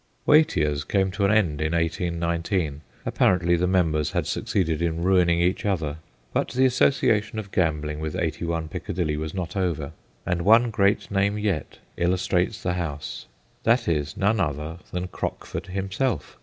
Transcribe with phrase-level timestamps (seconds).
[0.25, 5.63] Watier's came to an end in 1819; apparently the members had succeeded in ruining each
[5.63, 5.97] other.
[6.33, 9.91] But the association of gambling with 81 Piccadilly was not over,
[10.25, 13.27] and one great name yet illustrates the house.
[13.61, 16.35] That is none other than Crockford himself.